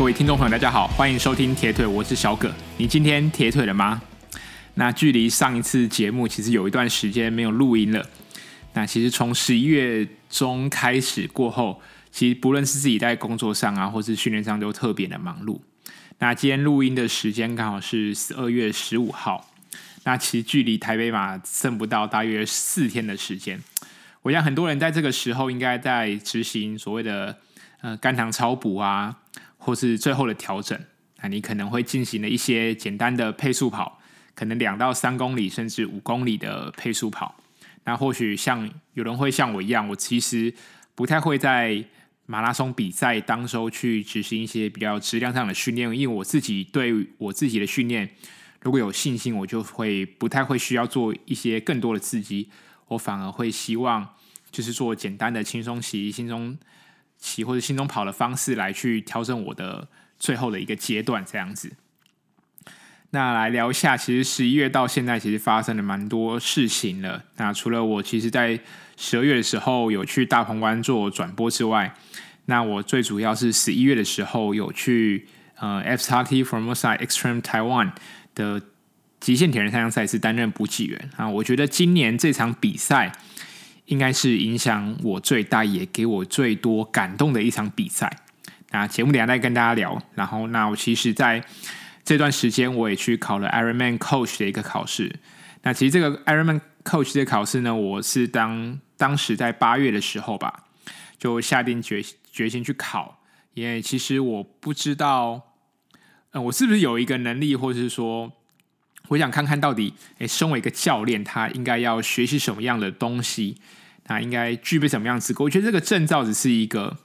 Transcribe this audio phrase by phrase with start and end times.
[0.00, 2.50] 各位听众朋友，大家好，欢迎收听铁腿，我是小葛。
[2.78, 4.00] 你今天铁腿了吗？
[4.72, 8.08] 那距离上一次节目其实有一段时间没有录音了。
[8.72, 15.60] 那其实从十一月中开始过后，其实不论是自己在工作上啊，或是训练上，都特别的忙碌。
[16.18, 19.50] 那今天录音的时间刚好是十二月十五号。
[20.04, 23.62] 那其实距离台北马剩不到大约四天的时间。
[24.22, 27.36] 我想很多人在这个时候应该在执行所谓的
[27.82, 29.18] 呃肝糖超补啊。
[29.62, 30.76] 或是最后的调整，
[31.22, 34.00] 那你可能会进行了一些简单的配速跑，
[34.34, 37.36] 可能两到三公里甚至五公里的配速跑。
[37.84, 40.52] 那或许像有人会像我一样，我其实
[40.94, 41.84] 不太会在
[42.24, 48.08] 马拉松比赛当周去执行一些比较质量上的训练，因为我自己对我自己的训练
[48.62, 52.48] 如果有信心，我就会不太会需要做一些更多的刺激，
[52.88, 54.08] 我反而会希望
[54.50, 56.56] 就是做简单的轻松骑、轻松。
[57.20, 59.86] 骑或者心中跑的方式来去调整我的
[60.18, 61.72] 最后的一个阶段，这样子。
[63.10, 67.24] 那来聊一下，其实十一月到现在其实发生了蛮多事情了。
[67.36, 68.58] 那除了我其实，在
[68.96, 71.94] 十二月的时候有去大鹏湾做转播之外，
[72.46, 75.26] 那我最主要是十一月的时候有去
[75.56, 77.92] 呃 FXT Formosa Extreme Taiwan
[78.34, 78.62] 的
[79.18, 81.28] 极限铁人三项赛事担任补给员啊。
[81.28, 83.12] 我觉得今年这场比赛。
[83.90, 88.08] 应该是影响我最大，也给我最多感动的一场比赛。
[88.70, 90.00] 那节目里再跟大家聊。
[90.14, 91.44] 然后，那我其实在
[92.04, 95.16] 这段时间，我也去考了 Ironman Coach 的一个考试。
[95.62, 100.66] 那其实这个 Ironman Coach 的考试呢，我是当当时在八月的时候吧，
[101.18, 103.20] 就下定决决心去考。
[103.54, 105.48] 因为其实我不知道，
[106.30, 108.32] 呃，我是不是有一个能力，或者是说，
[109.08, 113.56] 我想看看到底，诶，身为一个教练，他应该要学习什么样的东西。
[114.10, 115.44] 那应该具备什么样资格？
[115.44, 116.96] 我觉得这个证照只是一个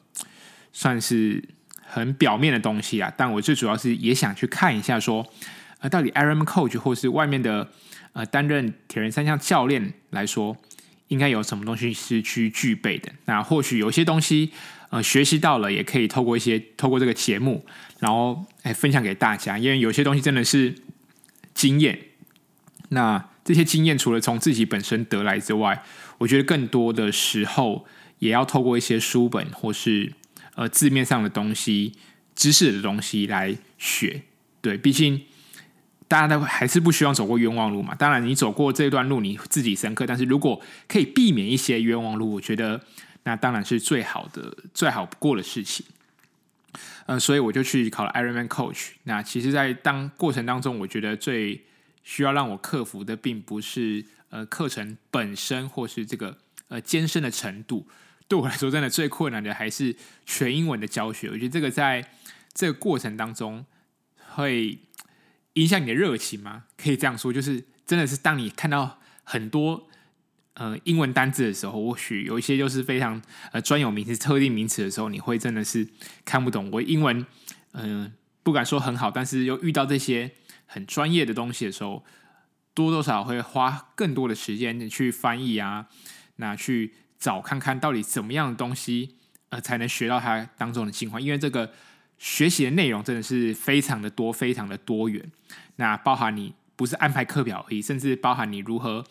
[0.74, 1.42] 算是
[1.84, 3.14] 很表面的东西啊。
[3.16, 5.24] 但我最主要是也想去看一下说，
[5.82, 7.70] 呃，到底 RM Coach 或是外面的
[8.14, 10.58] 呃担任铁人三项教练来说，
[11.10, 13.12] 应该有什么东西是去具备的？
[13.26, 14.52] 那或许有些东西
[14.90, 17.64] 呃学习到了，也可以透过一些透过这个节目，
[18.00, 19.60] 然后哎分享给大家。
[19.60, 20.74] 因为有些东西真的是
[21.54, 22.00] 经验。
[22.90, 25.84] 那这些经验除了从自己本身得来之外，
[26.18, 27.86] 我觉得更多的时候
[28.20, 30.14] 也要透过一些书本或是
[30.56, 31.94] 呃字面上的东西、
[32.36, 34.24] 知识的东西来学。
[34.62, 35.22] 对，毕竟
[36.08, 37.94] 大家都还是不希望走过冤枉路嘛。
[37.96, 42.82] 当然，你走过这段路你自己深刻，但是如果可以避免一些冤枉路，我觉得
[43.24, 45.86] 那当然是最好的、最好不过的事情。
[47.06, 48.90] 呃，所以我就去考了 Ironman Coach。
[49.04, 51.64] 那其实，在当过程当中，我觉得最
[52.04, 54.04] 需要让我克服的，并不是
[54.36, 56.38] 呃课程本身，或是这个
[56.68, 57.88] 呃艰深的程度。
[58.28, 61.30] 对我来说，真的最困难的还是全英文的教学。
[61.30, 62.12] 我觉得这个在
[62.54, 63.66] 这个过程当中
[64.34, 64.78] 会
[65.54, 66.66] 影响你的热情吗？
[66.76, 69.88] 可以这样说，就是真的是当你看到很多
[70.56, 73.22] 呃英文单字的时候，或许有一些就是非常
[73.54, 75.88] 呃专有名词、特定名词的时候，你会真的是
[76.26, 76.70] 看不懂。
[76.74, 77.26] 我英文
[77.72, 78.12] 嗯、
[78.44, 80.32] 不敢说很好，但是又遇到这些。
[80.68, 82.04] 很专业的东西的时候，
[82.76, 85.88] 多多少会花更多的时间去翻译啊，
[86.36, 89.16] 那去找看看到底怎么样的东西，
[89.50, 91.20] 呃，才能学到它当中的精华。
[91.20, 91.72] 因为这个
[92.20, 95.32] 学习的内容真的是非常的多，非常的多元。
[95.78, 99.06] 那包含你不是安排课表而已，甚至包含你如何，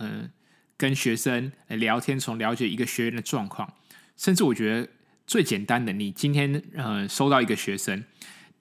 [0.00, 0.30] 嗯、呃，
[0.76, 3.72] 跟学生聊天，从了解一个学员的状况，
[4.16, 4.88] 甚至我觉得
[5.24, 8.04] 最简单的，你今天呃收到一个学生。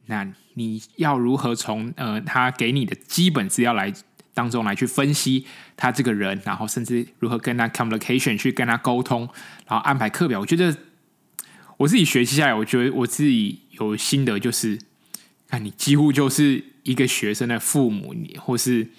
[0.05, 3.91] 那你要如何从呃他给你的基本资料来
[4.33, 5.45] 当中来去分析
[5.77, 9.21] 他这个人，然后甚至如何跟他 communication 去跟他沟通，
[9.67, 10.39] 然后安排课表。
[10.39, 10.75] 我觉得
[11.77, 14.79] 我自己学习下来，我觉得我自己有心得，就是
[15.47, 18.89] 看你几乎就是一个学生的父母，你或是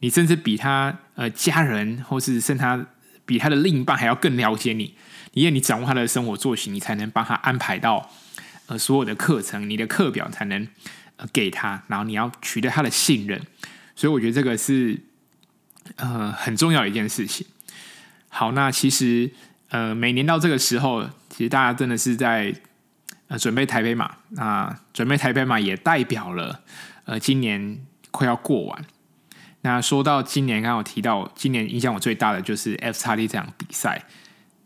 [0.00, 2.86] 你甚至比他呃家人，或是甚至他
[3.24, 4.94] 比他的另一半还要更了解你，
[5.32, 8.10] 因为你掌握他的生活作息，你才能帮他安排到。
[8.70, 10.68] 呃，所有的课程，你的课表才能
[11.16, 13.40] 呃给他，然后你要取得他的信任，
[13.98, 14.96] 所以我觉得这个是
[15.96, 17.44] 呃很重要一件事情。
[18.28, 19.28] 好，那其实
[19.70, 22.54] 呃每年到这个时候，其实大家真的是在
[23.26, 26.62] 呃准备台北马，那准备台北马也代表了
[27.06, 28.84] 呃今年快要过完。
[29.62, 34.04] 那说到今年，刚刚提到今年影响我最大的就是 FXT 这场比赛，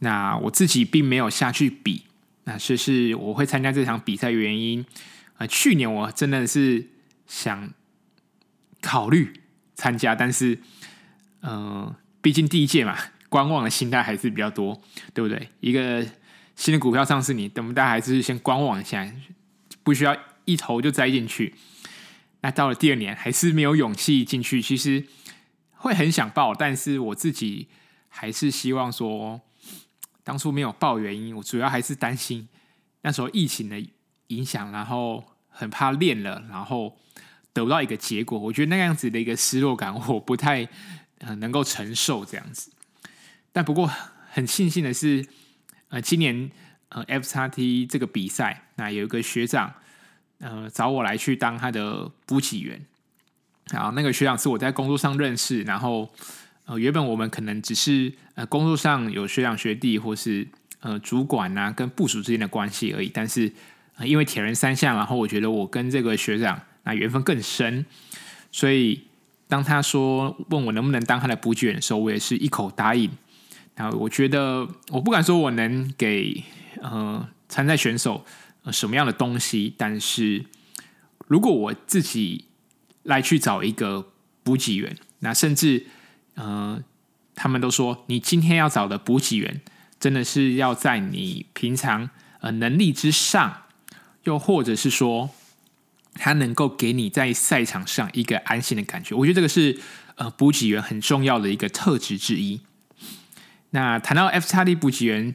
[0.01, 2.05] 那我自己并没有下去比。
[2.45, 4.85] 那是是我会参加这场比赛原因、
[5.39, 6.87] 呃，去年我真的是
[7.27, 7.73] 想
[8.83, 9.41] 考虑
[9.75, 10.57] 参加，但是
[11.41, 12.99] 嗯、呃，毕竟第一届嘛，
[13.31, 14.79] 观望的心态还是比较多，
[15.15, 15.49] 对不对？
[15.61, 16.07] 一个
[16.57, 19.11] 新的股票上市，你等不大还是先观望一下，
[19.83, 20.15] 不需要
[20.45, 21.55] 一头就栽进去。
[22.43, 24.61] 那到了第二年，还是没有勇气进去。
[24.61, 25.07] 其实
[25.77, 27.69] 会很想报，但是我自己
[28.09, 29.41] 还是希望说，
[30.25, 32.49] 当初没有报原因，我主要还是担心
[33.03, 33.81] 那时候疫情的
[34.27, 36.97] 影响，然后很怕练了，然后
[37.53, 38.39] 得不到一个结果。
[38.39, 40.69] 我觉得那样子的一个失落感，我不太
[41.19, 42.71] 呃能够承受这样子。
[43.53, 43.91] 但不过
[44.31, 45.27] 很庆幸的是，
[45.89, 46.51] 呃，今年
[46.89, 49.75] 呃 FXT 这个比赛，那有一个学长，
[50.39, 52.81] 呃，找我来去当他的补给员。
[53.71, 56.13] 然后那个学长是我在工作上认识，然后
[56.65, 60.49] 呃原本我们可能只是呃工作上有学长学弟，或是
[60.81, 63.09] 呃主管啊跟部属之间的关系而已。
[63.13, 63.53] 但是
[63.97, 67.87] 呃因为铁人三项，然后我觉得我跟这个学长那缘分更深，
[68.51, 69.05] 所以
[69.49, 73.11] 当他说问我能不能当他的补给员的时候，我也是一口答应。
[73.75, 76.45] 然后我觉得，我不敢说我能给
[76.83, 78.25] 呃参赛选手
[78.65, 80.45] 呃什么样的东西，但是
[81.27, 82.45] 如果我自己
[83.03, 84.13] 来去找一个
[84.43, 85.87] 补给员，那甚至
[86.35, 86.83] 呃
[87.35, 89.63] 他们都说，你今天要找的补给员，
[89.99, 93.63] 真的是要在你平常呃能力之上，
[94.25, 95.31] 又或者是说
[96.15, 99.15] 他能够给你在赛场上一个安心的感觉。
[99.15, 99.79] 我觉得这个是
[100.17, 102.61] 呃补给员很重要的一个特质之一。
[103.71, 105.35] 那谈到 FXT 补给员，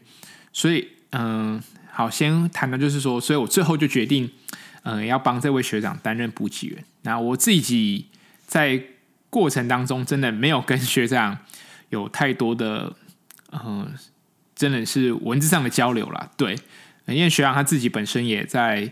[0.54, 4.30] 所以嗯、好，先谈的就是说，所以我最后就决定，
[4.84, 6.84] 嗯、要帮这位学长担任补给员。
[7.02, 8.08] 那我自己
[8.46, 8.84] 在
[9.30, 11.40] 过程当中，真的没有跟学长
[11.90, 12.96] 有太多的，
[13.52, 13.92] 嗯、
[14.56, 16.30] 真的是文字上的交流啦。
[16.38, 16.56] 对，
[17.08, 18.92] 因为学长他自己本身也在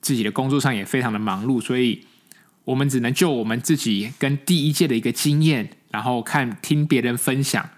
[0.00, 2.06] 自己的工作上也非常的忙碌，所以
[2.64, 7.68] 我们只能就我们自己跟第一届的一个经验，然后看听别人分享。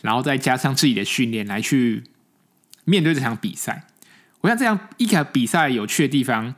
[0.00, 2.02] 然后再加上自己的训练来去
[2.84, 3.84] 面对这场比赛，
[4.40, 6.56] 我想这样一场比赛有趣的地方，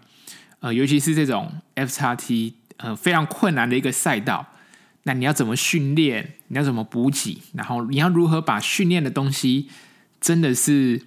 [0.61, 4.49] 呃，尤其是这种 FXT 呃非常困难的一个赛道，
[5.02, 6.37] 那你要怎么训练？
[6.49, 7.43] 你要怎么补给？
[7.52, 9.69] 然后你要如何把训练的东西，
[10.22, 11.02] 真的是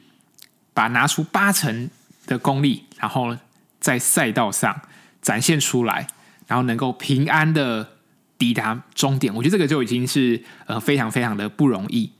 [0.75, 1.89] 把拿出八成
[2.27, 3.36] 的功力，然后
[3.80, 4.82] 在赛道上
[5.22, 6.08] 展现出来，
[6.48, 7.94] 然后能够平安的
[8.38, 9.34] 抵达终点。
[9.36, 12.12] 我觉得这个就已经是呃非常非常的不容易。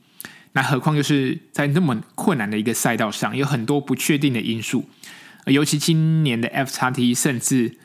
[0.54, 4.90] 那何况就是在那么困难的一个赛道上，有很多不确定的因素。
[5.46, 7.78] 尤其今年的 FXT，甚至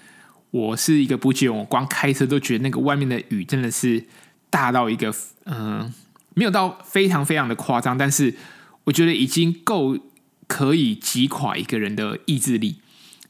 [0.51, 4.07] 我是一个不久，我光开车都觉得那个外面的雨真的是
[4.49, 5.15] 大到一个，
[5.45, 5.93] 嗯、
[6.35, 8.35] 没有到非常非常的夸张，但是
[8.85, 9.99] 我觉得已经够
[10.47, 12.79] 可以击垮一个人的意志力。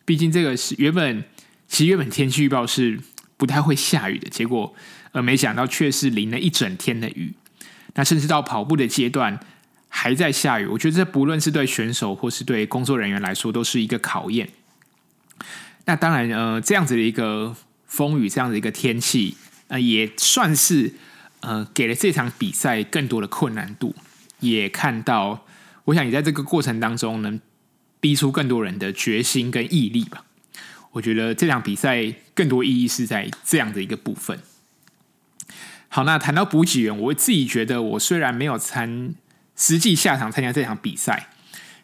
[0.04, 1.25] 毕竟这个是原本，
[1.69, 3.00] 其实原本天气预报是
[3.37, 4.75] 不太会下雨的，结果
[5.12, 7.34] 呃，没想到却是淋了一整天的雨。
[7.94, 9.38] 那甚至到跑步的阶段
[9.88, 14.49] 还在下雨，我觉得这不论是对选手或是对工作人员来说，都是一个考验。
[15.84, 17.55] 那当然，呃，这样子的一个
[17.87, 19.37] 风雨，这样的一个天气，
[19.69, 20.94] 呃，也算是
[21.40, 23.94] 呃给了这场比赛更多的困难度。
[24.40, 25.44] 也看到，
[25.84, 27.40] 我想也在这个过程当中能
[28.02, 30.25] 逼出更多人的决心跟毅力吧。
[30.90, 34.41] 我觉得这场比赛更多意义是在这样的一个部分。
[35.88, 39.15] 好，那谈到补给员，我自己觉得，我虽然没有参
[39.55, 41.29] 实际下场参加这场比赛，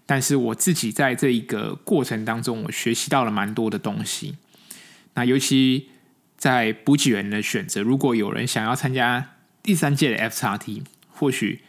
[0.07, 4.37] 但是我自己在这一个过程当中，我学习到了蛮多的东西。
[5.15, 5.89] 那尤其
[6.37, 11.61] 在补给员的选择，如果有人想要参加第三届的 FXT，或许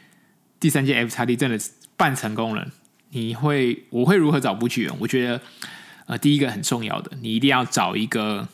[0.60, 1.60] 第三届 FXT 真的
[1.96, 2.72] 办成功了，
[3.12, 4.94] 你会我会如何找补给员？
[5.00, 5.42] 我觉得，
[6.06, 8.48] 呃，第一个很重要的，你一定要找一个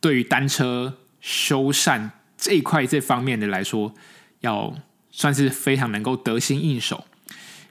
[0.00, 2.10] 对于单车修缮。
[2.36, 3.92] 这一块这方面的来说，
[4.40, 4.72] 要
[5.10, 7.04] 算是非常能够得心应手。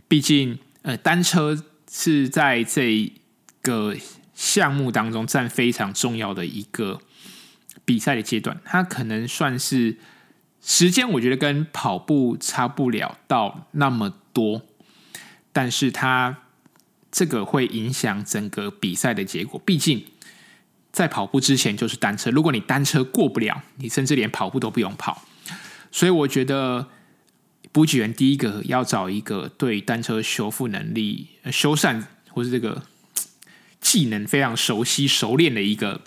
[0.10, 3.10] 毕竟，呃，单车是在这
[3.62, 3.96] 个
[4.34, 7.00] 项目当中占非常重要的一个
[7.86, 8.60] 比赛的阶段。
[8.66, 9.96] 它可能算是
[10.62, 14.64] 时间，我觉得跟跑步差不了到那么多，
[15.58, 16.38] 但是它
[17.12, 19.60] 这个会影响整个比赛的结果。
[19.66, 20.06] 毕竟。
[20.90, 25.22] 在跑步之前就是单车，如果你单车过不了，你甚至连跑步都不用跑。
[25.92, 26.88] 所以我觉得
[27.72, 32.82] 补给员第一个要找一个对单车修复能力、修缮或是这个
[33.80, 36.02] 技能非常熟悉、熟练的一个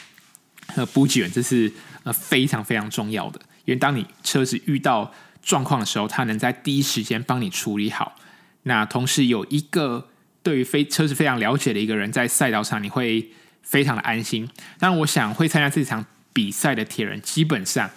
[0.75, 3.39] 呃补给员，这是呃非常非常重要的。
[3.67, 8.17] 因为当你车子遇到状况的时候，他能在第一时间帮你处理好。
[8.65, 10.09] 那同时有一个
[10.43, 13.31] 对于非车子非常了解的一个人在赛道上，你会。
[13.63, 14.49] 非常的安心，
[14.81, 17.89] 但我想会参加这场比赛的铁人，基本上，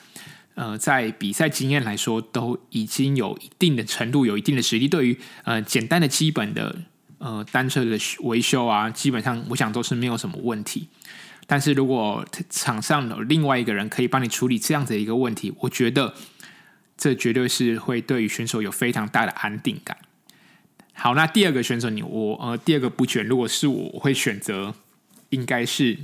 [0.55, 4.89] 呃，在比赛经验来说，都已经有一定的程度，有一定的实力。
[4.89, 6.75] 对于呃简单的基本的
[7.17, 10.89] 呃单车的维修啊，基本上我想都是没有什么问题。
[11.48, 16.13] 但是如果场上有另外一个人可以帮你处理这样子的一个问题，我觉得
[16.98, 19.98] 这绝对是会对于选手有非常大的安定感。
[20.95, 24.73] 好，那第二个选手你我呃第二个补选，如果是我，我会选择
[25.29, 25.97] 应该是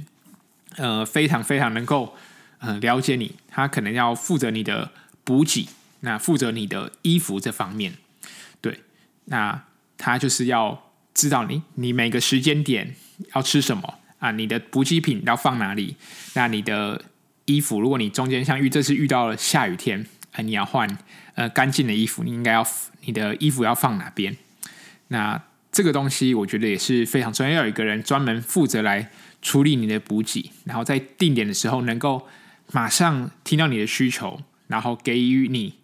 [0.77, 2.15] 呃非常非常能够
[2.57, 4.91] 呃了解你，他可能要负责你的
[5.23, 5.69] 补给，
[6.01, 7.93] 那负责你的衣服这方面，
[8.59, 8.81] 对，
[9.25, 9.63] 那
[9.97, 12.95] 他就是要知道你你每个时间点
[13.35, 15.95] 要吃什么啊，你的补给品要放哪里，
[16.33, 17.05] 那你的
[17.45, 20.97] 衣服，如果你中间像遇这次遇到了下雨天，啊，你要换
[21.35, 22.67] 呃干净的衣服，你应该要
[23.05, 24.35] 你的衣服要放哪边？
[25.09, 25.39] 那
[25.71, 32.27] 这个东西我觉得也是非常重要，要有一个人专门负责来处理你的补给，然后在定点的时候能够
[32.71, 35.75] 马上听到你的需求，然后给予你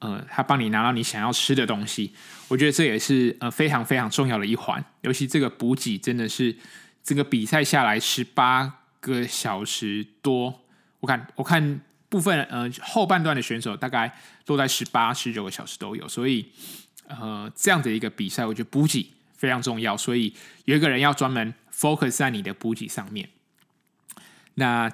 [0.00, 2.12] 呃，他帮你拿到你想要吃的东西。
[2.48, 6.54] 我觉得这也是呃非常非常重要的一环，尤其这个补给真的是
[7.02, 10.60] 这个比赛下来十八个小时多，
[11.00, 16.46] 我看我看部分呃后半段的选手大概都在十八十九个小时都有，所以。
[17.18, 20.32] 呃，这样的一个比赛，我觉得补给非常重要，所以
[20.64, 23.28] 有一个人要专门 focus 在你的补给上面。
[24.54, 24.88] 那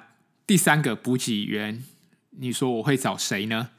[0.47, 1.83] 第三个补给员，
[2.31, 3.69] 你说我会找谁呢？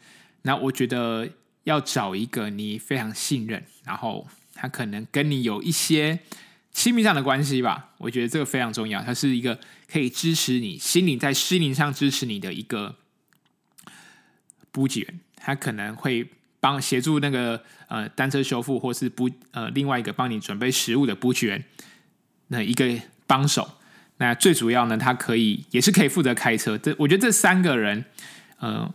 [0.42, 1.28] 那我觉得
[1.64, 6.20] 要找一个你非常信任，然后他可能跟你有一些
[6.70, 7.90] 亲密上的关系吧。
[7.98, 9.58] 我觉得这个非常重要，他是一个
[9.90, 12.94] 可以支持你心灵在心灵上支持你的一个
[14.70, 16.30] 补给员，他可能会。
[16.60, 21.64] 帮协助那个呃单车修复，或是补呃另外一个帮你准备食物的补给员，
[22.48, 23.70] 那一个帮手。
[24.18, 26.76] 那最主要呢，他可以也是可以负责开车。
[26.76, 28.04] 这我觉得这三个人，
[28.58, 28.92] 呃，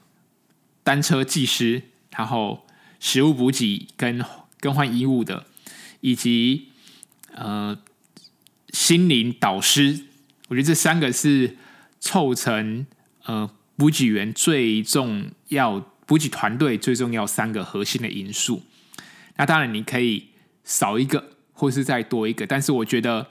[0.84, 2.68] 单车技师，然后
[3.00, 4.22] 食物补给跟
[4.60, 5.46] 更换衣物的，
[6.02, 6.68] 以及
[7.34, 7.78] 呃
[8.74, 10.08] 心灵导师，
[10.50, 11.56] 我觉得这三个是
[12.02, 12.86] 凑成
[13.24, 15.90] 呃补给员最重要。
[16.06, 18.64] 补给团队最重要三个核心的因素，
[19.38, 20.28] 那当然你可以
[20.64, 23.28] 少一个，或是再多一个，但是我觉得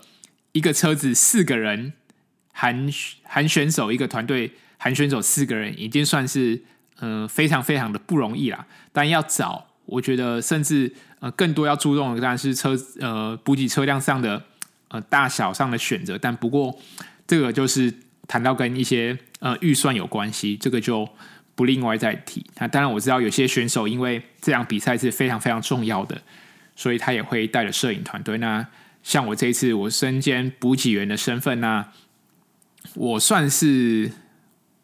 [0.53, 1.93] 一个车子四个人
[2.53, 2.89] 含
[3.25, 6.63] 含选手一个团队含选手四个人已经算是
[6.99, 8.67] 呃非常非常的不容易啦。
[8.91, 14.43] 但要找，我觉得甚至呃更多要注重的当然是车呃补给车辆上的
[14.89, 16.17] 呃大小上的选择。
[16.17, 16.79] 但不过
[17.27, 17.93] 这个就是
[18.27, 21.07] 谈到跟一些呃预算有关系，这个就。
[21.55, 22.45] 不另外再提。
[22.59, 26.23] 那当然我知道有些选手因为这场比赛是非常非常重要的，
[26.75, 28.39] 所以他也会带着摄影团队。
[28.39, 28.67] 那
[29.03, 31.93] 像我这一次我身兼补给员的身份，那
[32.95, 34.11] 我算是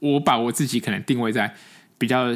[0.01, 1.55] 我把我自己可能定位在
[1.97, 2.35] 比较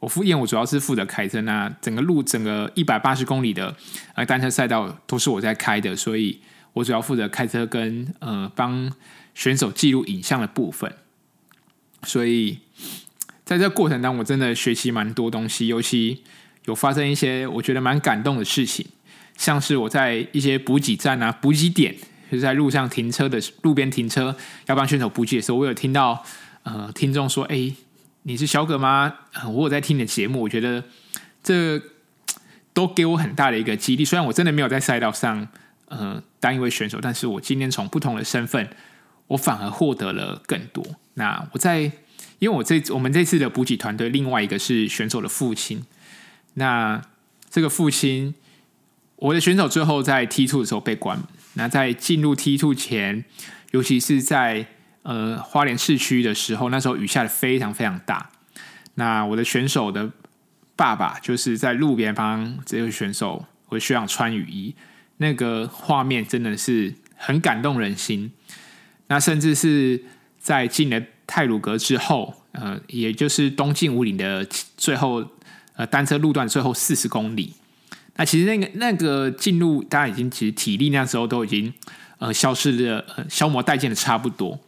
[0.00, 1.40] 我副业，我主要是负责开车。
[1.42, 3.76] 那整个路整个一百八十公里的
[4.14, 6.40] 呃单车赛道都是我在开的，所以
[6.72, 8.90] 我主要负责开车跟呃帮
[9.34, 10.92] 选手记录影像的部分，
[12.02, 12.58] 所以。
[13.50, 16.22] 在这过程当中，我真的学习蛮多东西，尤其
[16.66, 18.86] 有发生一些我觉得蛮感动的事情，
[19.36, 21.96] 像是我在一些补给站啊、补给点，
[22.30, 26.24] 就是在路上停车的路边停车要帮选手补给的时候，我有听到
[26.62, 27.72] 呃听众说：“哎，
[28.22, 29.12] 你是小葛吗？”
[29.52, 30.84] 我有在听你的节目，我觉得
[31.42, 31.82] 这
[32.72, 34.04] 都给我很大的一个激励。
[34.04, 35.48] 虽然我真的没有在赛道上
[35.88, 38.68] 呃当一位选手，但是我今天从不同的身份，
[39.26, 40.86] 我反而获得了更多。
[41.14, 41.90] 那我在。
[42.38, 45.84] 因为我这我们这次的补给团队，另外一个是选手的父亲。
[46.54, 47.02] 那
[47.50, 48.34] 这个父亲，
[49.16, 51.22] 我的选手最后在 T two 的时候被关。
[51.54, 53.24] 那在进入 T two 前，
[53.72, 54.66] 尤其是在
[55.02, 58.30] 呃花莲市区的时候，那时候雨下的非常非常大。
[58.94, 60.10] 那我的选手的
[60.74, 64.74] 爸爸就是在路边帮这位选手我需要穿雨衣，
[65.18, 68.32] 那个画面真的是很感动人心。
[69.08, 70.02] 那甚至是
[70.38, 71.02] 在进了。
[71.30, 74.44] 太鲁阁之后，呃，也就是东进五岭的
[74.76, 75.24] 最后，
[75.76, 77.54] 呃，单车路段最后四十公里。
[78.16, 81.72] 那其实那个那个进入，大家已经其实体力那时候都已经
[82.18, 84.58] 呃消失的、呃、消磨殆尽的差不多。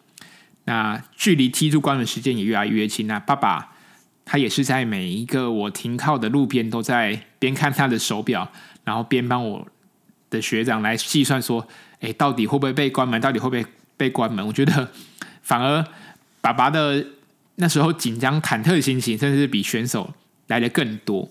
[0.66, 3.08] 那距离梯度关门时间也越来越近。
[3.08, 3.72] 那爸爸
[4.24, 8.48] 他也是在每一个我停靠的路边，都在边看他的手表，
[8.84, 9.66] 然后边帮我
[10.30, 11.66] 的学长来计算说，
[11.98, 13.20] 哎，到底会不会被关门？
[13.20, 13.66] 到底会不会
[13.96, 14.46] 被关门？
[14.46, 14.88] 我觉得
[15.42, 15.84] 反而。
[16.42, 17.06] 爸爸的
[17.54, 20.12] 那时候紧张忐忑的心情，甚至比选手
[20.48, 21.30] 来的更多。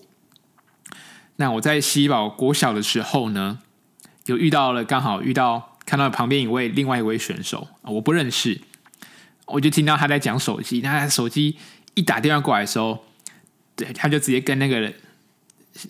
[1.36, 3.60] 那我在西堡国小的时候呢，
[4.26, 8.60] 有遇到了，刚好遇到看到旁边一位另外一位选手，我不认识，
[9.46, 10.80] 我就听到他在讲手机。
[10.80, 11.56] 那他手机
[11.94, 13.04] 一打电话过来的时候，
[13.76, 14.92] 对，他就直接跟那个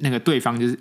[0.00, 0.78] 那个对方就是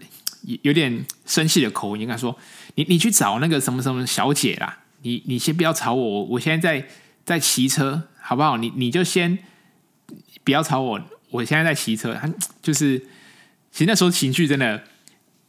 [0.62, 2.36] 有点生气的口音，应该说
[2.76, 6.88] 你你去找那个什么什么小姐啦，你你先不要吵我，我现在在
[7.26, 8.56] 在骑车，好不好？
[8.58, 9.38] 你你就先
[10.44, 11.02] 不要吵我，
[11.32, 12.14] 我现在在骑车。
[12.14, 13.00] 他就是
[13.72, 14.84] 其实那时候情绪真的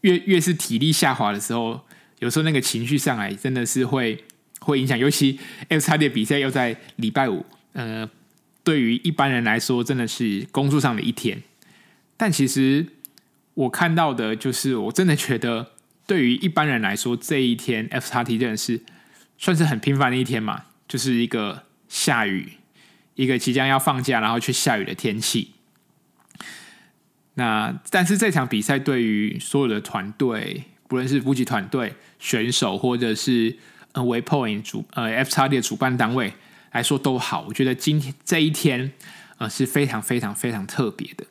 [0.00, 1.80] 越越是体力下滑的时候，
[2.18, 4.24] 有时候那个情绪上来真的是会
[4.60, 5.38] 会影响，尤其
[5.68, 8.08] FXT 的比赛又在礼拜五，呃，
[8.64, 11.42] 对于一般人来说真的是工作上的一天，
[12.16, 12.86] 但其实。
[13.54, 15.72] 我看到的就是，我真的觉得，
[16.06, 18.80] 对于一般人来说，这一天 FXT 真的是
[19.36, 22.52] 算是很平凡的一天嘛，就是一个下雨，
[23.14, 25.52] 一个即将要放假，然后却下雨的天气。
[27.34, 33.56] 那但是这场比赛对于所有的团队，不论是补给团队、选手，或者是
[33.92, 36.32] 呃 Waypoint 主呃 FXT 的主办单位
[36.72, 38.92] 来说都好，我觉得今天这一天
[39.38, 41.26] 呃是非常非常非常特别的。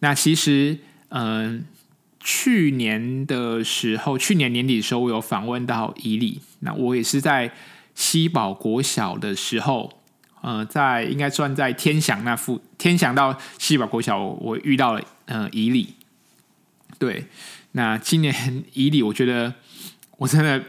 [0.00, 0.78] 那其实。
[1.12, 1.66] 嗯，
[2.20, 6.40] 去年的时候，去年年底的时候，我有访问到伊利。
[6.60, 7.52] 那我也是在
[7.96, 9.99] 西宝国小的时候，
[10.40, 15.94] 呃，在应该算在天祥那附天祥到西宝国小我，遇到了嗯以里。
[16.98, 17.26] 对，
[17.72, 18.34] 那今年
[18.74, 19.54] 以里，我觉得
[20.18, 20.62] 我真的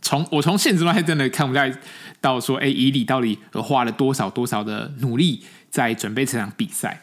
[0.00, 1.72] 从我从现实中还真的看不太
[2.20, 7.02] 到说，哎，以里到底花了多少多少的努力在准备这场比赛，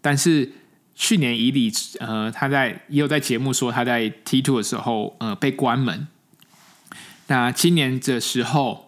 [0.00, 0.52] 但是。
[1.02, 6.06] 去年以里，呃，他在也有在节目说他在 T two 的时候，呃，被关门。
[7.28, 8.86] 那今年的时候，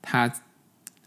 [0.00, 0.32] 他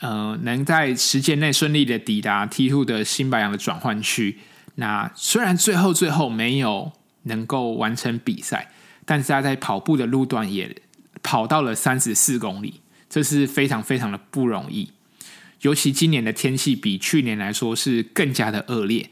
[0.03, 4.37] 呃能在时间内顺利的抵达 T two 的新白杨的转换区。
[4.75, 6.91] 那虽然最后最后没有
[7.23, 8.71] 能够完成比赛，
[9.05, 10.75] 但是他在跑步的路段也
[11.23, 14.91] 跑到了三十四公里，这是非常非常的不容易。
[15.61, 19.09] 尤其今年的天气比去年来说是更加的恶劣，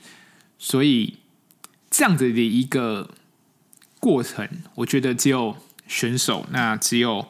[0.59, 1.15] 所以。
[1.93, 3.09] 这样子的一个
[3.99, 5.57] 过程，我觉得只有
[5.89, 7.27] 选手，那只有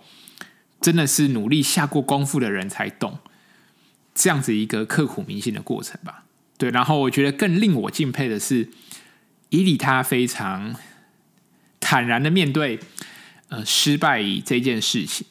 [0.79, 3.17] 真的是努力下过功夫的人才懂
[4.21, 6.25] 这样子一个刻骨铭心的过程吧。
[6.59, 8.69] 对，然后我觉得更令我敬佩的是，
[9.49, 10.75] 伊利他非常
[11.79, 12.79] 坦然的面对
[13.49, 15.25] 呃失败这件事情。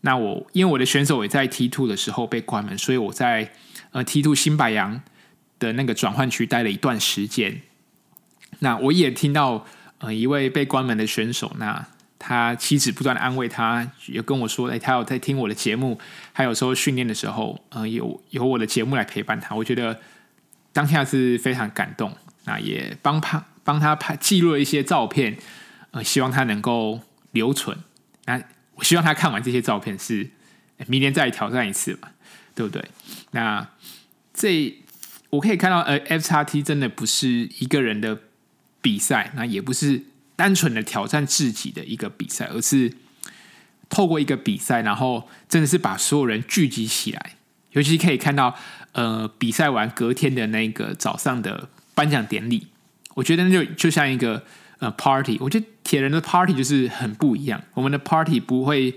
[0.00, 3.52] 那我因为我的选手也在 T two 的时候被关门，所以我在
[3.90, 5.02] 呃 T two 新白杨
[5.58, 7.60] 的那个转换区待了一段时间。
[8.60, 9.66] 那我也听到，
[9.98, 11.86] 呃，一位被关门的选手，那
[12.24, 15.98] 他妻子不断的安慰他，也跟我说，哎，他有在听我的节目，
[16.32, 20.00] 还有时候训练的时候，呃，有有我的节目来陪伴他，我觉得
[20.72, 22.16] 当下是非常感动。
[22.44, 25.36] 那也帮他帮他拍记录了一些照片，
[25.90, 27.00] 呃，希望他能够
[27.32, 27.76] 留存。
[28.26, 28.40] 那
[28.76, 30.30] 我希望他看完这些照片是
[30.86, 32.08] 明年再挑战一次嘛，
[32.54, 32.84] 对不对？
[33.32, 33.68] 那
[34.32, 34.74] 这
[35.30, 38.20] 我可以看到，呃，FXT 真的不是一个人的。
[38.84, 40.02] 比赛那也不是
[40.34, 42.92] 单纯的挑战自己的一个比赛，而是
[43.88, 47.36] 透过一个比赛，然后真的是把所有人聚集起来。
[47.72, 48.54] 尤其可以看到，
[48.92, 52.66] 呃，比赛完隔天的那个早上的颁奖典礼，
[53.14, 54.44] 我觉得那就就像一个
[54.78, 55.38] 呃 party。
[55.40, 57.62] 我觉得铁人的 party 就是很不一样。
[57.74, 58.94] 我们的 party 不会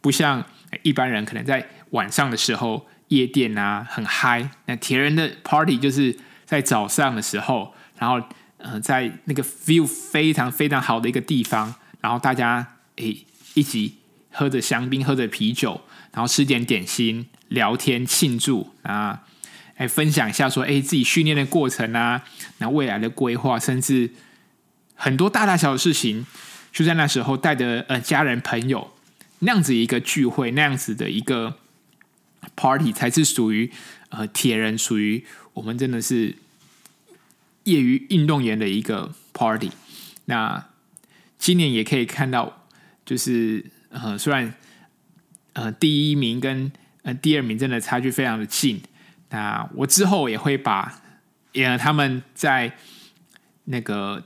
[0.00, 0.44] 不像
[0.82, 8.24] 一般人可能在晚上的时候夜店啊很嗨，那铁人的 party 就是在早上的时候，然后。
[8.58, 13.94] 呃，在那个 view 非常非常好的一个地方，然后大家诶一起
[14.32, 15.80] 喝着香槟，喝着啤酒，
[16.12, 19.22] 然后吃点点心，聊天庆祝啊，
[19.76, 22.24] 诶分享一下说，诶自己训练的过程啊，
[22.58, 24.10] 那未来的规划，甚至
[24.96, 26.26] 很多大大小小的事情，
[26.72, 28.92] 就在那时候带着呃家人朋友
[29.38, 31.58] 那样子一个聚会，那样子的一个
[32.56, 33.70] party，才是属于
[34.08, 36.34] 呃铁人，属于我们真的是。
[37.70, 39.70] 业余运动员的一个 party，
[40.24, 40.66] 那
[41.38, 42.64] 今年也可以看到，
[43.04, 44.54] 就是呃，虽然
[45.52, 48.80] 呃第一名跟呃第二名真的差距非常的近，
[49.30, 51.02] 那我之后也会把
[51.54, 52.72] 呃他们在
[53.64, 54.24] 那个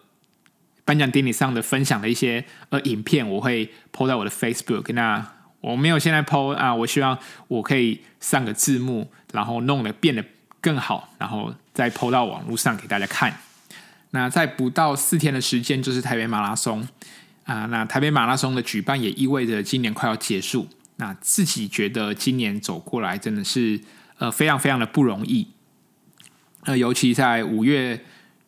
[0.85, 4.93] 颁奖典礼上的分享的一些呃影片，我会 po 在我的 Facebook。
[4.93, 10.25] 那我没有现在 po 啊，我希望我可以上个字幕，然后弄得变得
[10.61, 11.55] 更好，然后。
[11.73, 13.39] 再抛到网络上给大家看。
[14.11, 16.87] 那在不到四天的时间，就是台北马拉松
[17.45, 17.65] 啊。
[17.67, 20.69] 那台北马拉松的举办也意味着今年快要结束。
[20.97, 23.81] 那自己觉得今年走过来真的是
[24.19, 25.49] 呃非常非常的不容易。
[26.65, 28.05] 呃，尤其在五月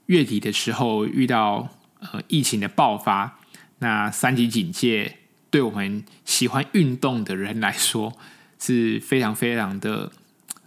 [0.07, 1.69] 月底的时候遇到
[2.01, 3.39] 呃疫情的爆发，
[3.79, 5.17] 那三级警戒
[5.51, 8.13] 对我们喜欢运动的人来说
[8.61, 10.13] 是非常非常的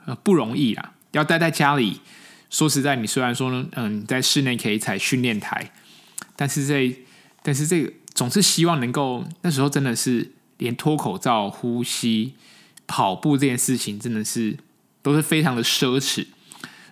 [0.05, 2.01] 呃不容易啦，要待在家里。
[2.49, 5.71] 说实在，你虽然说呢，嗯，在室内可以踩训练台，
[6.35, 6.93] 但是在
[7.43, 12.35] 但是这个总是希望能够那时候真的是连脱口罩、呼吸、
[12.87, 14.57] 跑步这件事情，真的是
[15.01, 16.27] 都是非常的奢侈。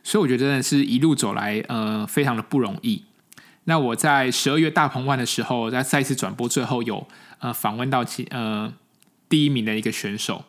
[0.04, 3.06] 所以我觉得真的是一路走来，呃，非常的不容易。
[3.64, 7.08] 那我在十二月大鹏湾的时候，在赛事转播最后有
[7.40, 8.72] 呃访问到其呃
[9.28, 10.46] 第一名的一个选手。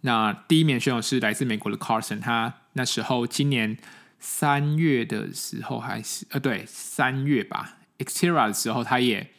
[0.00, 3.76] 那第一名选手是来自美国的 Carson，他那时候今年
[4.18, 9.30] 三月的时候还是呃对三月吧，Xterra 的时候，他也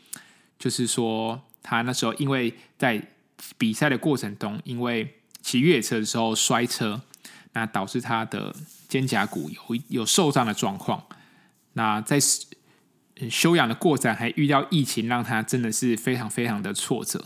[0.60, 3.08] 就是说他那时候因为在
[3.58, 7.02] 比赛的过程中，因为骑越野车的时候摔车，
[7.54, 8.56] 那导致他的
[8.88, 11.04] 肩胛骨有有受伤的状况。
[11.74, 12.20] 那在
[13.30, 17.26] 休养的过程还遇到疫情，让他真的是非常非常的挫折。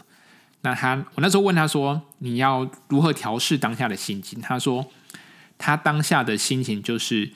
[0.61, 4.89] 那他我那时候问他说：“你要如何调试当下的心情？”他说
[5.57, 7.31] ：“他当下的心情就是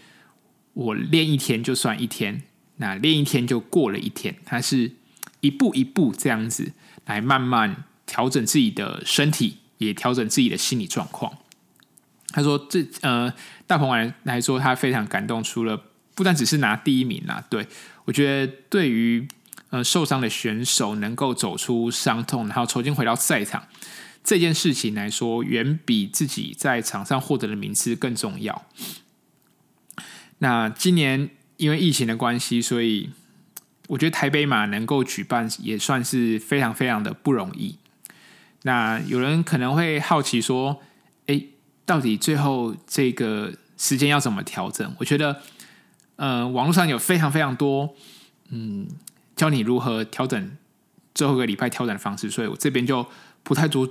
[0.73, 2.43] 我练一天就算一天，
[2.77, 4.35] 那练一天就过了一天。
[4.45, 4.91] 他是
[5.39, 6.73] 一步一步这样子
[7.05, 11.37] 来慢慢调整自己的身体，也调整自己的心理状况。”
[12.33, 13.33] 他说：“这呃，
[13.67, 17.65] 大鹏来来说，他非常感动，除了。”不但只是拿第一名啦，对，
[18.03, 19.25] 我觉得对于
[19.69, 23.65] 呃受伤的选手能够走出伤痛，然后重新回到赛场
[24.23, 28.65] 这件事情来说，远比自己在场上获得的名次更重要。
[30.39, 33.09] 那今年因为疫情的关系，所以
[33.87, 37.77] 我觉得台北马能够举办也算是非常非常的不容易。
[38.63, 40.81] 那有人可能会好奇说
[41.27, 41.49] ：“诶，
[41.85, 45.41] 到底最后这个时间要怎么调整？”我觉得。
[46.17, 47.95] 呃，网络上有非常非常多，
[48.49, 48.87] 嗯，
[49.35, 50.55] 教你如何调整
[51.15, 53.03] 最后一个礼拜调整的方式，所以我这边就
[53.41, 53.89] 不太多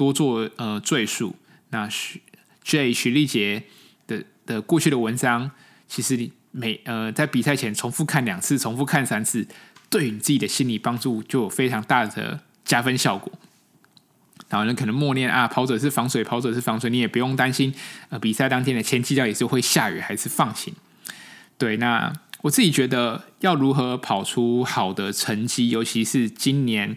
[0.00, 1.36] 多做呃赘述。
[1.68, 2.22] 那许
[2.64, 3.64] J 许丽杰
[4.06, 5.50] 的的过去的文章，
[5.86, 9.46] 其实你每呃在比赛前重复看两次，重复看三次，
[9.90, 13.30] 对你自己的心理帮助就有非常大的加分效果。
[14.48, 17.74] 然后呢，可能默念啊，跑者是防水，跑者是防水，你也不用担心
[18.08, 20.72] 呃比赛当天的天气到底是会下雨还是放晴。
[21.58, 22.10] 对，那
[22.40, 26.96] 我自己觉得要如何跑出好的成绩，尤其是今年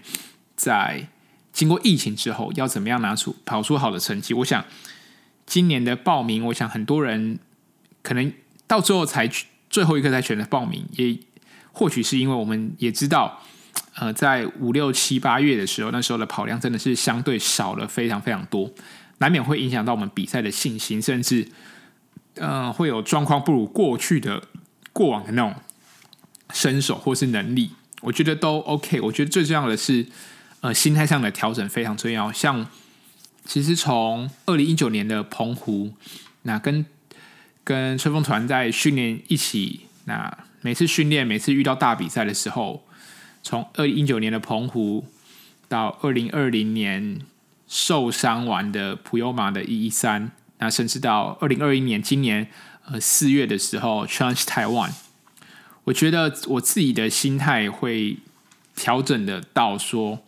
[0.55, 1.09] 在
[1.53, 4.33] 经过疫情之后，要怎么样拿出跑出好的成绩？
[4.33, 4.65] 我想
[5.45, 7.39] 今年的报名，我想很多人
[8.01, 8.33] 可能
[8.67, 9.29] 到最后才
[9.69, 11.17] 最后一刻才选择报名，也
[11.71, 13.39] 或许是因为我们也知道，
[13.95, 18.69] 呃，在五六七八月的时候，那时候的跑量真的是相对少了非常非常多，
[19.19, 21.47] 难免会影响到我们比赛的信心，甚至。
[22.37, 24.41] 嗯、会有状况不如过去的
[24.91, 25.53] 过往的那种
[26.51, 27.69] 身手或是能力，
[28.01, 28.99] 我觉得都 OK。
[29.01, 30.03] 我觉得最重要的是，
[30.63, 32.31] 呃，心态上的调整非常重要。
[32.31, 32.65] 像
[33.43, 35.91] 其实从二零一九年的澎湖，
[36.43, 36.85] 那跟
[37.65, 42.85] 跟春风团在训练一起，那每次训练，每次遇到大比赛的时候，
[43.43, 45.05] 从二零一九年的澎湖
[45.67, 47.19] 到二零二零年
[47.67, 50.31] 受伤完的普悠玛的一一三。
[50.59, 52.47] 那甚至到二零二一年今年
[52.85, 54.91] 呃四月的时候 Change Taiwan，
[55.83, 58.19] 我觉得我自己的心态会
[58.73, 60.23] 调整的到，说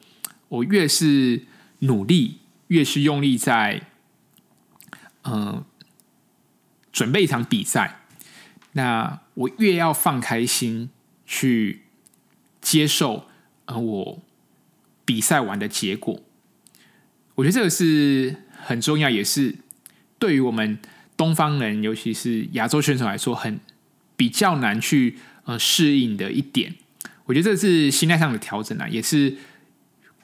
[0.55, 1.43] 我越是
[1.79, 3.83] 努力，越是用力在
[5.23, 5.65] 嗯、呃、
[6.91, 8.01] 准备一场比赛，
[8.73, 10.89] 那我越要放开心
[11.25, 11.83] 去
[12.61, 13.27] 接受
[13.65, 14.19] 呃我
[15.03, 16.21] 比赛完的结果。
[17.35, 19.55] 我觉得这个是很重要，也是。
[20.17, 20.79] 对于我们
[21.17, 23.59] 东方人，尤其是亚洲选手来说，很
[24.15, 26.73] 比较难去呃适应的一点。
[27.25, 29.35] 我觉得这是心态上的调整啊，也是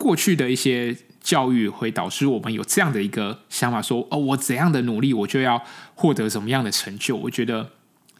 [0.02, 7.16] 过去的一些教育会导致我们有这样的一个想法说，哦，我怎样的努力，我就要获得什么样的成就。
[7.16, 7.70] 我觉得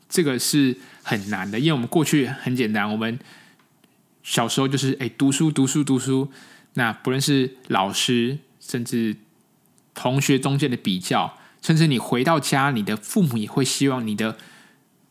[0.08, 3.18] 这个是很难的，因为我们过去很简单，我们
[4.22, 6.32] 小时候就是哎读书读书读书，
[6.76, 9.16] 那不论是老师，甚至
[9.96, 11.38] 同学中间的比较。
[11.64, 14.38] 甚至你回到家，你的父母也会希望你的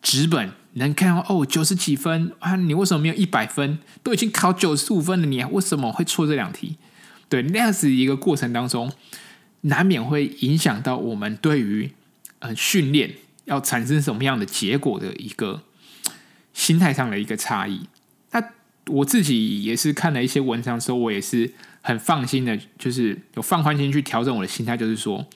[0.03, 3.79] 纸本能看到哦，九十几分啊，你为什么没有一百分？
[4.03, 6.77] 都已经考九十五分了，你为什么会错这两题？
[7.29, 8.93] 对，那样子一个过程当中，
[9.63, 11.91] 难免会影响到我们对于
[12.39, 15.63] 呃训练要产生什么样的结果的一个
[16.53, 17.81] 心态上的一个差异。
[18.31, 18.43] 那
[18.87, 21.53] 我自己也是看了一些文章之后，我也是
[21.83, 25.27] 很放心的，就是有放宽心去调整我的心态，就是说。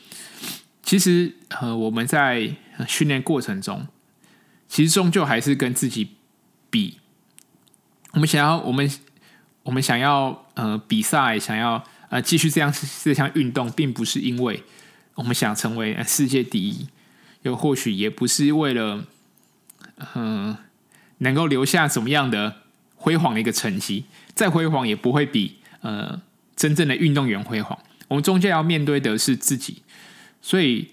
[0.82, 2.54] 其实，呃，我们在
[2.86, 3.86] 训练过程中，
[4.74, 6.16] 其实终究还是跟自己
[6.68, 6.98] 比。
[8.10, 8.90] 我们想要，我们
[9.62, 14.64] 我们想要，呃，比赛，想要呃继续这样这项运动，并不是因为
[15.14, 16.88] 我们想成为世界第一，
[17.42, 19.04] 又或许也不是为了，
[20.16, 20.56] 嗯、
[21.18, 22.56] 能够留下怎么样的
[22.96, 26.20] 辉煌的一个成绩，再辉煌也不会比呃
[26.56, 27.78] 真正的运动员辉煌。
[28.08, 29.82] 我们终究要面对的是自己，
[30.42, 30.88] 所以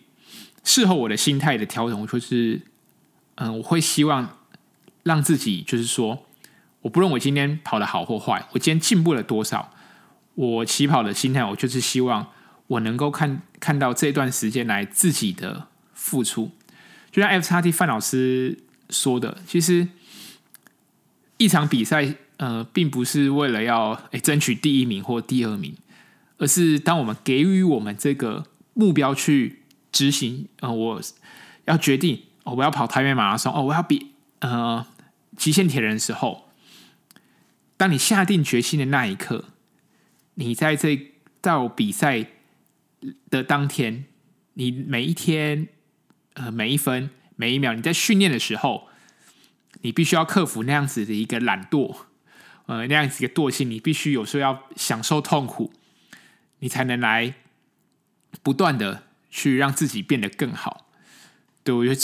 [0.63, 2.62] 事后我的心态的调整，就是
[3.43, 4.38] 嗯、我会希望
[5.04, 6.25] 让自己就是说，
[6.82, 9.73] 我不论我今天跑的好或坏，我今天进步了多少，
[10.36, 12.27] 我起跑的心态，我就是希望
[12.67, 16.51] 我能够看看到这段时间来自己的付出。
[17.12, 19.88] 就像 FXT 范老师说的，其实
[21.38, 25.75] 一场比赛，呃，并不是为了要诶争取第一名或第二名，
[26.38, 31.01] 而是当我们给予我们这个目标去执行，呃，我
[31.65, 34.86] 要决定，哦，我要跑台北马拉松，哦，我要比呃
[35.38, 36.49] 极限铁人的时候，
[37.77, 39.45] 当你下定决心的那一刻，
[40.36, 42.27] 你在这到比赛
[43.30, 44.06] 的当天，
[44.54, 45.67] 你每一天。
[46.36, 48.88] 呃，每一分每一秒，你在训练的时候，
[49.82, 51.93] 你必须要克服那样子的一个懒惰，
[52.67, 55.73] 呃，那样子一个惰性，你必须有时候要享受痛苦，
[56.60, 57.34] 你才能来
[58.41, 60.89] 不断的去让自己变得更好。
[61.65, 62.01] 对，我觉得，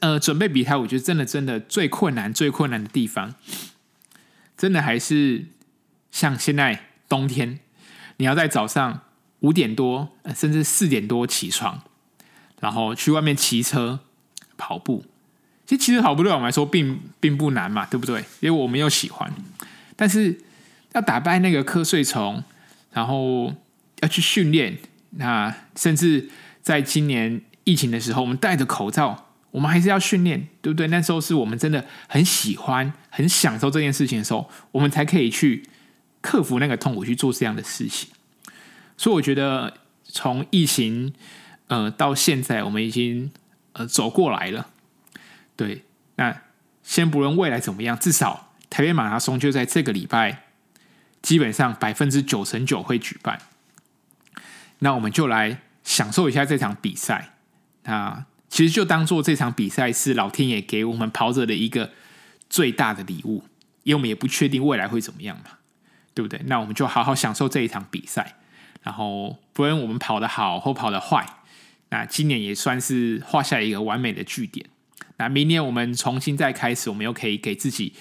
[0.00, 3.34] 呃，准备比赛，我觉得真的真的最困难、最困难的地方，
[4.56, 5.46] 真的还是
[6.10, 7.60] 像现在冬天，
[8.18, 9.02] 你要在早上
[9.40, 11.82] 五点多，甚至四点多起床。
[12.60, 14.00] 然后去外面骑车、
[14.58, 15.06] 跑步，
[15.64, 18.20] 其实骑车跑步对我们来说并并不难嘛，对不对？
[18.40, 19.32] 因为我们又喜欢。
[19.96, 20.38] 但是
[20.92, 22.44] 要打败那个瞌睡虫，
[22.92, 23.54] 然后
[24.02, 24.76] 要去训练，
[25.12, 26.28] 那甚至
[26.60, 30.86] 在今年疫情的时候，我们戴着口罩，我们还是要训练，对不对？
[30.88, 35.68] 那时候是我们真的很喜欢、很享受这件事情的时候，我们才可以去
[36.20, 38.10] 克服那个痛苦去做这样的事情。
[38.96, 41.12] 所以我觉得从疫情。
[41.70, 43.30] 呃，到现在我们已经
[43.74, 44.70] 呃走过来了，
[45.54, 45.84] 对。
[46.16, 46.42] 那
[46.82, 50.46] 先不论未来怎么样，至少台北马拉松就在这个礼拜，
[51.22, 53.38] 基本上百分之九成九会举办。
[54.80, 57.34] 那我们就来享受一下这场比赛。
[57.84, 61.92] 那其实就当做这场比赛是老天爷给我们跑者的一个
[62.50, 63.44] 最大的礼物，
[63.84, 65.52] 因为我们也不确定未来会怎么样嘛，
[66.12, 66.42] 对不对？
[66.46, 68.36] 那我们就好好享受这一场比赛，
[68.82, 71.24] 然后不论我们跑得好或跑得坏。
[71.90, 74.66] 那今年也算是画下一个完美的句点。
[75.16, 77.94] 那明年我们重新再开始，我们又可以给自己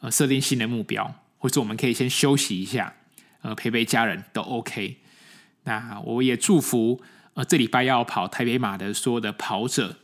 [0.00, 2.94] 呃设定新的目标，或者我们可以先休息一下，
[3.42, 4.98] 呃陪陪家人都 OK。
[5.64, 7.02] 那我也祝福
[7.36, 10.00] 呃这礼拜要跑台北马的所有的跑者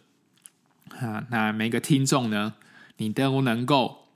[1.00, 2.54] 啊，那每个听众呢，
[2.98, 4.06] 你都能够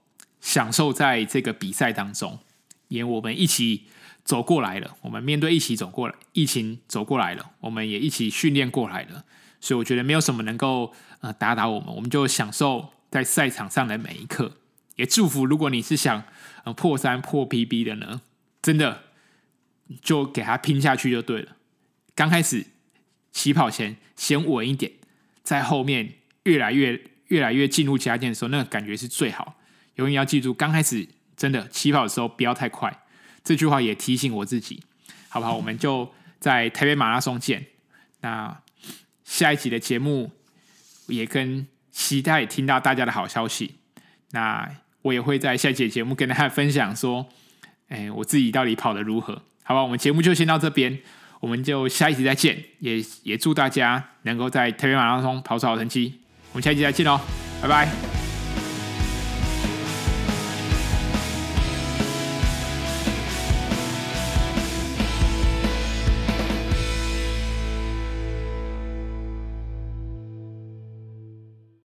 [0.41, 2.39] 享受在这个比赛当中，
[2.89, 3.89] 也我们一起。
[4.27, 9.25] 走过来了，我们面对一起走过来，疫情走过来了，我们也一起训练过来了，
[9.61, 14.57] 所以我觉得没有什么能够呃打倒我们，我们就享受在赛场上的每一刻，
[14.97, 16.25] 也祝福如果你是想
[16.65, 18.21] 呃破三破 PB 的呢，
[18.61, 19.05] 真的
[20.03, 21.53] 就给他拼下去就对了。
[22.17, 22.67] 刚开始
[23.37, 24.91] 起跑前先稳一点，
[25.43, 29.59] 在后面越来越越来越进入佳境的时候，那个感觉是最好。
[29.97, 33.03] 永远要记住，刚开始真的起跑的时候不要太快。
[33.45, 34.83] 这句话也提醒我自己，
[35.29, 35.55] 好不好？
[35.55, 37.67] 我们就在台北马拉松见。
[38.23, 38.63] 那
[39.23, 40.33] 下一集的节目
[41.09, 43.75] 也跟期待听到大家的好消息。
[44.31, 44.67] 那
[45.03, 47.29] 我也会在下一集节目跟大家分享说，
[47.89, 49.43] 哎，我自己到底跑得如何？
[49.63, 50.99] 好吧，我们节目就先到这边，
[51.47, 52.61] 我们就下一集再见。
[52.81, 56.13] 也也祝大家能够在特别马拉松跑出好成绩。
[56.51, 57.21] 我们下一集再见喽，
[57.63, 58.26] 拜拜。